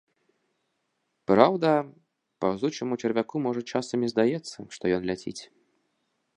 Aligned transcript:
Праўда, 1.31 1.69
паўзучаму 2.45 2.93
чарвяку 3.01 3.35
можа 3.47 3.61
часам 3.75 3.99
і 4.09 4.13
здаецца, 4.15 4.57
што 4.77 4.83
ён 4.99 5.07
ляціць. 5.11 5.39